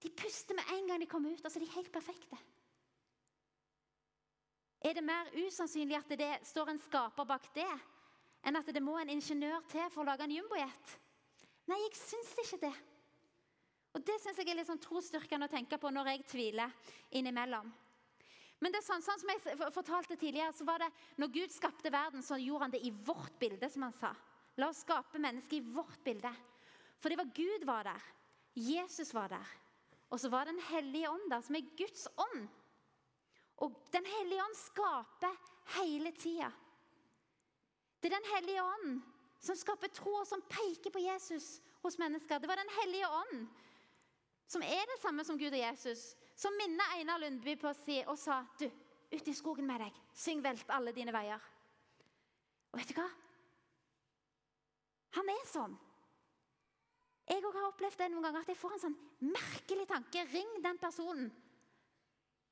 De 0.00 0.12
puster 0.16 0.56
med 0.56 0.72
en 0.72 0.88
gang 0.88 1.00
de 1.00 1.08
kommer 1.08 1.32
ut, 1.32 1.44
og 1.44 1.52
så 1.52 1.58
er 1.58 1.64
de 1.64 1.74
helt 1.76 1.92
perfekte. 1.92 2.38
Er 4.80 4.94
det 4.96 5.04
mer 5.04 5.32
usannsynlig 5.34 5.96
at 5.98 6.12
det 6.20 6.32
står 6.46 6.70
en 6.70 6.80
skaper 6.80 7.28
bak 7.28 7.48
det, 7.56 7.70
enn 8.46 8.56
at 8.56 8.68
det 8.72 8.84
må 8.84 8.98
en 9.00 9.10
ingeniør 9.12 9.64
til 9.72 9.88
for 9.92 10.04
å 10.04 10.08
lage 10.10 10.28
en 10.28 10.36
jumbojet? 10.36 10.92
Nei, 11.66 11.80
jeg 11.88 11.96
syns 11.98 12.36
ikke 12.44 12.62
det. 12.68 12.76
Og 13.96 14.04
Det 14.04 14.20
synes 14.20 14.38
jeg 14.38 14.52
er 14.52 14.58
litt 14.58 14.68
sånn 14.68 14.80
trosstyrkende 14.84 15.48
å 15.48 15.52
tenke 15.52 15.78
på 15.80 15.90
når 15.90 16.12
jeg 16.12 16.26
tviler 16.28 16.72
innimellom. 17.16 17.72
Men 18.60 18.72
det 18.72 18.80
er 18.80 18.86
sånn, 18.86 19.04
sånn 19.04 19.20
som 19.20 19.30
jeg 19.32 19.72
fortalte 19.74 20.16
tidligere, 20.16 20.54
så 20.56 20.64
var 20.64 20.80
det 20.80 20.88
når 21.20 21.32
Gud 21.34 21.52
skapte 21.52 21.92
verden, 21.92 22.24
så 22.24 22.38
gjorde 22.40 22.66
han 22.66 22.72
det 22.72 22.82
i 22.88 22.92
vårt 23.04 23.34
bilde, 23.40 23.68
som 23.72 23.84
han 23.84 23.96
sa. 23.96 24.14
La 24.56 24.70
oss 24.72 24.80
skape 24.86 25.20
mennesket 25.20 25.58
i 25.58 25.74
vårt 25.74 25.98
bilde. 26.04 26.32
For 27.02 27.12
det 27.12 27.18
var 27.20 27.34
Gud 27.36 27.66
var 27.68 27.90
der. 27.90 28.06
Jesus 28.56 29.12
var 29.12 29.34
der. 29.34 29.50
Og 30.08 30.20
så 30.22 30.30
var 30.32 30.48
Den 30.48 30.60
hellige 30.70 31.10
ånd 31.10 31.28
der, 31.28 31.42
som 31.44 31.58
er 31.58 31.68
Guds 31.76 32.06
ånd. 32.16 32.46
Og 33.60 33.76
Den 33.92 34.06
hellige 34.06 34.44
ånd 34.44 34.56
skaper 34.56 35.36
hele 35.76 36.12
tida. 36.16 36.48
Det 38.00 38.08
er 38.08 38.16
Den 38.16 38.32
hellige 38.34 38.64
ånd 38.64 39.02
som 39.40 39.56
skaper 39.56 39.92
tro, 39.92 40.14
og 40.16 40.26
som 40.26 40.40
peker 40.48 40.90
på 40.90 41.04
Jesus 41.04 41.60
hos 41.82 41.98
mennesker. 41.98 42.38
Det 42.38 42.48
var 42.48 42.56
Den 42.56 42.72
hellige 42.80 43.08
ånd 43.08 43.48
som 44.46 44.62
er 44.62 44.86
det 44.86 45.00
samme 45.02 45.24
som 45.26 45.38
Gud 45.38 45.50
og 45.50 45.58
Jesus, 45.58 46.14
som 46.36 46.54
minnet 46.60 46.98
Einar 46.98 47.20
Lundby 47.22 47.56
på 47.60 47.70
å 47.70 47.78
si 47.78 48.02
og 48.04 48.18
sa 48.20 48.42
du, 48.60 48.66
ut 49.12 49.28
i 49.28 49.34
skogen 49.36 49.66
med 49.68 49.80
deg, 49.80 50.00
syng 50.12 50.42
velt 50.44 50.68
alle 50.74 50.92
dine 50.92 51.14
veier. 51.14 51.40
Og 52.72 52.80
vet 52.80 52.90
du 52.92 52.98
hva? 52.98 53.06
Han 55.16 55.30
er 55.32 55.46
sånn. 55.48 55.76
Jeg 57.26 57.42
har 57.42 57.64
opplevd 57.66 57.98
det 57.98 58.10
noen 58.12 58.26
ganger 58.28 58.44
at 58.44 58.50
jeg 58.52 58.58
får 58.60 58.76
en 58.76 58.82
sånn 58.84 58.98
merkelig 59.32 59.86
tanke. 59.90 60.26
Ring 60.30 60.58
den 60.62 60.78
personen. 60.78 61.30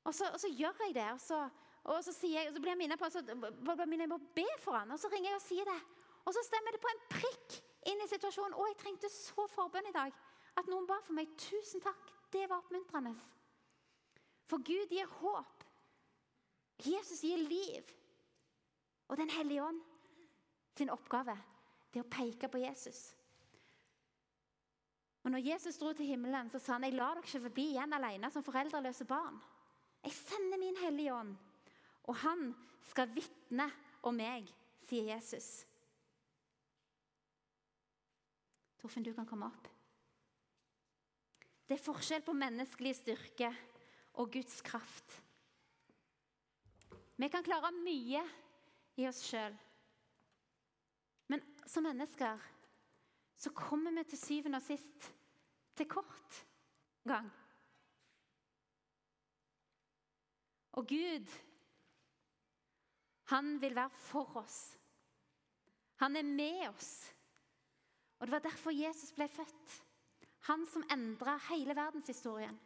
Og 0.05 0.13
så, 0.13 0.27
og 0.33 0.41
så 0.41 0.49
gjør 0.51 0.81
jeg 0.83 0.95
det. 0.97 1.05
Og 1.13 1.21
så, 1.21 1.37
og 1.85 2.01
så, 2.03 2.15
jeg, 2.27 2.49
og 2.49 2.57
så 2.57 2.63
blir 2.63 2.73
jeg 2.73 2.81
minnet 2.81 2.99
på, 2.99 3.09
så, 3.13 3.21
jeg 3.21 4.09
må 4.09 4.19
be 4.35 4.47
for 4.63 4.79
han, 4.79 4.91
og 4.91 4.99
så 4.99 5.11
ringer 5.13 5.29
jeg 5.29 5.39
og 5.39 5.45
sier 5.45 5.69
det. 5.69 5.77
Og 6.25 6.33
så 6.33 6.41
stemmer 6.47 6.73
det 6.73 6.81
på 6.81 6.91
en 6.91 7.03
prikk 7.13 7.57
inn 7.91 8.01
i 8.01 8.09
situasjonen. 8.09 8.57
Å, 8.57 8.67
jeg 8.71 8.79
trengte 8.81 9.13
så 9.13 9.45
forbønn 9.53 9.91
i 9.91 9.95
dag. 9.95 10.19
At 10.57 10.67
noen 10.71 10.87
ba 10.89 10.97
for 11.05 11.15
meg. 11.15 11.31
Tusen 11.39 11.83
takk. 11.85 12.11
Det 12.33 12.47
var 12.49 12.63
oppmuntrende. 12.63 13.13
For 14.45 14.61
Gud 14.61 14.91
gir 14.93 15.09
håp. 15.19 15.63
Jesus 16.85 17.23
gir 17.23 17.41
liv. 17.41 17.91
Og 19.07 19.17
Den 19.17 19.29
hellige 19.29 19.63
ånd 19.63 19.81
sin 20.75 20.89
oppgave 20.89 21.35
det 21.93 22.01
er 22.01 22.05
å 22.05 22.11
peke 22.11 22.49
på 22.51 22.59
Jesus. 22.59 23.13
Og 25.23 25.31
når 25.31 25.45
Jesus 25.45 25.77
dro 25.79 25.93
til 25.95 26.09
himmelen, 26.09 26.49
så 26.51 26.59
sa 26.59 26.75
han 26.75 26.83
jeg 26.85 26.97
lar 26.97 27.15
dere 27.15 27.25
ikke 27.25 27.45
forbi 27.47 27.69
igjen 27.71 27.95
alene 27.97 28.29
som 28.33 28.43
foreldreløse 28.45 29.07
barn. 29.09 29.37
Jeg 30.03 30.13
sender 30.13 30.59
min 30.61 30.75
hellige 30.77 31.13
ånd, 31.15 31.31
og 32.05 32.19
han 32.21 32.51
skal 32.85 33.09
vitne 33.15 33.65
om 34.05 34.13
meg, 34.19 34.51
sier 34.85 35.07
Jesus. 35.15 35.63
Torfinn, 38.77 39.07
du 39.07 39.15
kan 39.17 39.25
komme 39.25 39.47
opp. 39.49 39.71
Det 41.65 41.79
er 41.79 41.81
forskjell 41.87 42.21
på 42.21 42.35
menneskelig 42.37 42.93
styrke 42.99 43.49
og 44.15 44.31
Guds 44.31 44.61
kraft. 44.65 45.21
Vi 47.15 47.29
kan 47.31 47.43
klare 47.43 47.71
mye 47.75 48.23
i 48.99 49.07
oss 49.07 49.21
sjøl. 49.23 49.55
Men 51.31 51.41
som 51.67 51.87
mennesker 51.87 52.41
så 53.39 53.51
kommer 53.55 53.95
vi 53.95 54.03
til 54.09 54.19
syvende 54.19 54.59
og 54.59 54.67
sist 54.67 55.09
til 55.75 55.87
kort 55.91 56.39
gang. 57.07 57.27
Og 60.75 60.87
Gud, 60.87 61.27
han 63.31 63.61
vil 63.61 63.75
være 63.75 63.89
for 63.89 64.37
oss. 64.43 64.77
Han 66.03 66.15
er 66.15 66.23
med 66.23 66.67
oss. 66.67 67.13
Og 68.19 68.27
Det 68.27 68.31
var 68.31 68.39
derfor 68.39 68.71
Jesus 68.71 69.11
ble 69.11 69.27
født. 69.27 69.81
Han 70.47 70.67
som 70.67 70.83
endra 70.91 71.37
hele 71.49 71.75
verdenshistorien. 71.75 72.59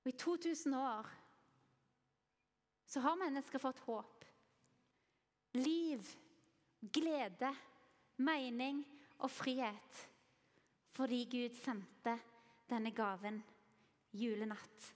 Og 0.00 0.08
I 0.08 0.16
2000 0.16 0.76
år 0.76 1.08
så 2.90 3.00
har 3.00 3.18
mennesker 3.20 3.62
fått 3.62 3.82
håp. 3.86 4.24
Liv, 5.60 6.06
glede, 6.80 7.50
mening 8.16 8.80
og 9.18 9.30
frihet. 9.30 10.00
Fordi 10.96 11.24
Gud 11.30 11.54
sendte 11.58 12.16
denne 12.70 12.90
gaven 12.94 13.38
julenatt. 14.12 14.88